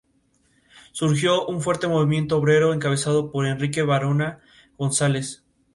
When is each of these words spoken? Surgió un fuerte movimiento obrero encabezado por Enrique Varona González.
Surgió 0.93 1.45
un 1.45 1.61
fuerte 1.61 1.87
movimiento 1.87 2.35
obrero 2.35 2.73
encabezado 2.73 3.31
por 3.31 3.45
Enrique 3.45 3.83
Varona 3.83 4.39
González. 4.75 5.45